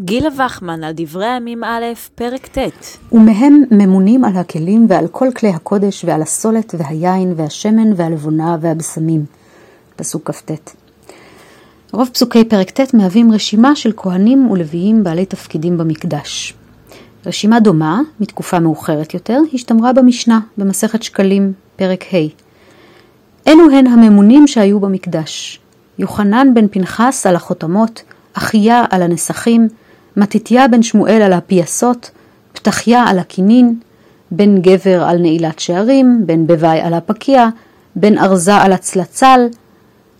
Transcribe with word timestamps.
גילה 0.00 0.28
וחמן 0.46 0.84
על 0.84 0.92
דברי 0.96 1.26
הימים 1.26 1.64
א', 1.64 1.84
פרק 2.14 2.46
ט'. 2.58 2.58
ומהם 3.12 3.62
ממונים 3.70 4.24
על 4.24 4.36
הכלים 4.36 4.86
ועל 4.88 5.08
כל 5.08 5.28
כלי 5.36 5.48
הקודש 5.48 6.04
ועל 6.04 6.22
הסולת 6.22 6.74
והיין 6.78 7.34
והשמן 7.36 7.92
והלבונה 7.96 8.56
והבשמים. 8.60 9.24
פסוק 9.96 10.30
כ"ט. 10.30 10.50
רוב 11.92 12.08
פסוקי 12.12 12.44
פרק 12.44 12.70
ט' 12.70 12.94
מהווים 12.94 13.32
רשימה 13.32 13.76
של 13.76 13.92
כהנים 13.96 14.50
ולוויים 14.50 15.04
בעלי 15.04 15.26
תפקידים 15.26 15.78
במקדש. 15.78 16.54
רשימה 17.26 17.60
דומה, 17.60 18.00
מתקופה 18.20 18.58
מאוחרת 18.58 19.14
יותר, 19.14 19.38
השתמרה 19.54 19.92
במשנה, 19.92 20.40
במסכת 20.58 21.02
שקלים, 21.02 21.52
פרק 21.76 22.04
ה'. 22.14 22.16
אלו 23.46 23.70
הן 23.70 23.86
הממונים 23.86 24.46
שהיו 24.46 24.80
במקדש. 24.80 25.60
יוחנן 25.98 26.54
בן 26.54 26.68
פנחס 26.68 27.26
על 27.26 27.36
החותמות, 27.36 28.02
אחיה 28.32 28.84
על 28.90 29.02
הנסכים, 29.02 29.68
מתתיה 30.16 30.68
בן 30.68 30.82
שמואל 30.82 31.22
על 31.22 31.32
הפייסות, 31.32 32.10
פתחיה 32.52 33.04
על 33.04 33.18
הכינין, 33.18 33.78
בן 34.30 34.60
גבר 34.60 35.04
על 35.04 35.18
נעילת 35.18 35.58
שערים, 35.58 36.22
בן 36.26 36.46
בוואי 36.46 36.80
על 36.80 36.94
הפקיע, 36.94 37.48
בן 37.96 38.18
ארזה 38.18 38.54
על 38.54 38.72
הצלצל, 38.72 39.40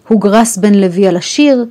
הוגרס 0.09 0.57
בן 0.57 0.75
לוי 0.75 1.07
על 1.07 1.17
השיר, 1.17 1.65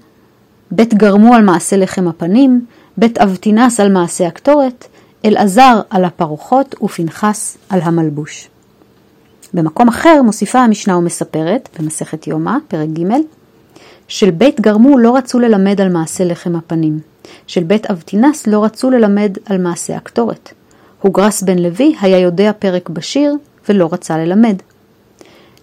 בית 0.72 0.94
גרמו 0.94 1.36
על 1.36 1.44
מעשה 1.44 1.78
לחם 1.78 2.08
הפנים, 2.08 2.66
בית 2.98 3.18
אבטינס 3.18 3.80
על 3.80 3.92
מעשה 3.92 4.28
הקטורת, 4.28 4.88
אלעזר 5.26 5.82
על 5.90 6.06
הפרוחות 6.06 6.76
ופנחס 6.84 7.58
על 7.70 7.80
המלבוש. 7.84 8.50
במקום 9.54 9.88
אחר 9.88 10.22
מוסיפה 10.22 10.60
המשנה 10.60 10.98
ומספרת, 10.98 11.70
במסכת 11.80 12.28
יומא, 12.28 12.58
פרק 12.68 12.90
ג', 12.90 13.04
של 14.08 14.32
בית 14.32 14.62
גרמו 14.62 14.98
לא 14.98 15.18
רצו 15.18 15.40
ללמד 15.40 15.82
על 15.82 15.90
מעשה 15.90 16.24
לחם 16.24 16.56
הפנים. 16.56 17.00
של 17.48 17.64
בית 17.64 17.86
אבטינס 17.86 18.48
לא 18.48 18.64
רצו 18.64 18.90
ללמד 18.90 19.38
על 19.46 19.58
מעשה 19.58 19.96
הקטורת. 19.96 20.50
הוגרס 21.02 21.44
בן 21.44 21.60
לוי 21.60 21.96
היה 22.02 22.20
יודע 22.20 22.52
פרק 22.60 22.90
בשיר 22.90 23.36
ולא 23.70 23.90
רצה 23.92 24.18
ללמד. 24.18 24.56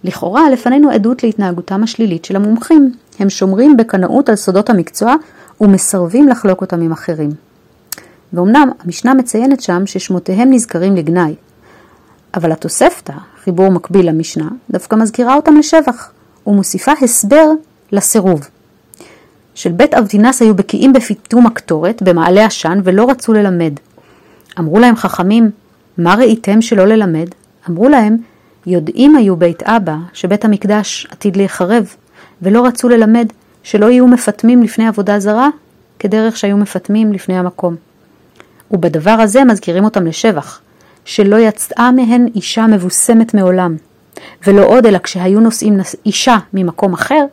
לכאורה 0.03 0.49
לפנינו 0.49 0.89
עדות 0.89 1.23
להתנהגותם 1.23 1.83
השלילית 1.83 2.25
של 2.25 2.35
המומחים. 2.35 2.93
הם 3.19 3.29
שומרים 3.29 3.77
בקנאות 3.77 4.29
על 4.29 4.35
סודות 4.35 4.69
המקצוע 4.69 5.15
ומסרבים 5.61 6.27
לחלוק 6.27 6.61
אותם 6.61 6.81
עם 6.81 6.91
אחרים. 6.91 7.29
ואומנם 8.33 8.69
המשנה 8.79 9.13
מציינת 9.13 9.61
שם 9.61 9.85
ששמותיהם 9.85 10.53
נזכרים 10.53 10.95
לגנאי, 10.95 11.35
אבל 12.35 12.51
התוספתא, 12.51 13.13
חיבור 13.43 13.69
מקביל 13.69 14.09
למשנה, 14.09 14.49
דווקא 14.71 14.95
מזכירה 14.95 15.35
אותם 15.35 15.57
לשבח, 15.57 16.11
ומוסיפה 16.47 16.91
הסבר 17.01 17.51
לסירוב. 17.93 18.49
של 19.55 19.71
בית 19.71 19.93
אבטינס 19.93 20.41
היו 20.41 20.55
בקיאים 20.55 20.93
בפיתום 20.93 21.45
הקטורת 21.47 22.01
במעלה 22.01 22.45
עשן 22.45 22.79
ולא 22.83 23.09
רצו 23.09 23.33
ללמד. 23.33 23.73
אמרו 24.59 24.79
להם 24.79 24.95
חכמים, 24.95 25.51
מה 25.97 26.15
ראיתם 26.15 26.61
שלא 26.61 26.85
ללמד? 26.85 27.27
אמרו 27.69 27.89
להם, 27.89 28.17
יודעים 28.65 29.15
היו 29.15 29.35
בית 29.35 29.63
אבא 29.63 29.95
שבית 30.13 30.45
המקדש 30.45 31.07
עתיד 31.11 31.37
להיחרב, 31.37 31.95
ולא 32.41 32.65
רצו 32.65 32.89
ללמד 32.89 33.25
שלא 33.63 33.85
יהיו 33.85 34.07
מפטמים 34.07 34.63
לפני 34.63 34.87
עבודה 34.87 35.19
זרה, 35.19 35.49
כדרך 35.99 36.37
שהיו 36.37 36.57
מפטמים 36.57 37.13
לפני 37.13 37.37
המקום. 37.37 37.75
ובדבר 38.71 39.11
הזה 39.11 39.43
מזכירים 39.43 39.83
אותם 39.83 40.05
לשבח, 40.05 40.59
שלא 41.05 41.35
יצאה 41.35 41.91
מהן 41.91 42.27
אישה 42.35 42.67
מבוסמת 42.67 43.33
מעולם, 43.33 43.75
ולא 44.47 44.65
עוד 44.65 44.85
אלא 44.85 44.97
כשהיו 44.97 45.39
נושאים 45.39 45.77
אישה 46.05 46.37
ממקום 46.53 46.93
אחר, 46.93 47.25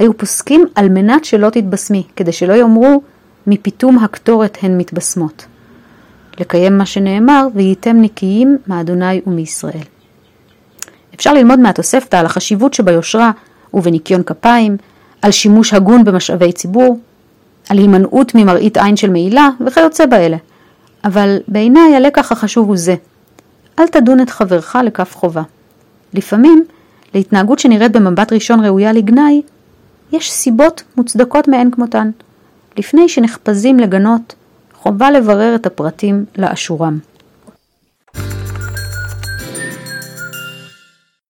היו 0.00 0.18
פוסקים 0.18 0.64
על 0.74 0.88
מנת 0.88 1.24
שלא 1.24 1.50
תתבשמי, 1.50 2.02
כדי 2.16 2.32
שלא 2.32 2.52
יאמרו 2.52 3.02
מפיתום 3.46 3.98
הקטורת 3.98 4.58
הן 4.62 4.78
מתבשמות. 4.78 5.46
לקיים 6.38 6.78
מה 6.78 6.86
שנאמר, 6.86 7.46
וייתם 7.54 7.96
נקיים 8.00 8.58
מאדוני 8.66 9.20
ומישראל. 9.26 9.82
אפשר 11.14 11.32
ללמוד 11.32 11.58
מהתוספתא 11.58 12.16
על 12.16 12.26
החשיבות 12.26 12.74
שביושרה 12.74 13.30
ובניקיון 13.74 14.22
כפיים, 14.22 14.76
על 15.22 15.30
שימוש 15.30 15.74
הגון 15.74 16.04
במשאבי 16.04 16.52
ציבור, 16.52 16.98
על 17.68 17.78
הימנעות 17.78 18.34
ממראית 18.34 18.76
עין 18.76 18.96
של 18.96 19.10
מעילה 19.10 19.48
וכיוצא 19.66 20.06
באלה. 20.06 20.36
אבל 21.04 21.38
בעיניי 21.48 21.96
הלקח 21.96 22.32
החשוב 22.32 22.68
הוא 22.68 22.76
זה, 22.76 22.94
אל 23.78 23.86
תדון 23.86 24.20
את 24.20 24.30
חברך 24.30 24.76
לכף 24.84 25.16
חובה. 25.16 25.42
לפעמים, 26.14 26.64
להתנהגות 27.14 27.58
שנראית 27.58 27.92
במבט 27.92 28.32
ראשון 28.32 28.64
ראויה 28.64 28.92
לגנאי, 28.92 29.42
יש 30.12 30.32
סיבות 30.32 30.82
מוצדקות 30.96 31.48
מאין 31.48 31.70
כמותן. 31.70 32.10
לפני 32.76 33.08
שנחפזים 33.08 33.78
לגנות, 33.78 34.34
חובה 34.74 35.10
לברר 35.10 35.54
את 35.54 35.66
הפרטים 35.66 36.24
לאשורם. 36.38 36.98